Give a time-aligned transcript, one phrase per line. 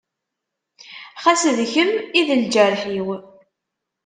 [1.21, 3.07] Xas d kem i d lǧerḥ-iw.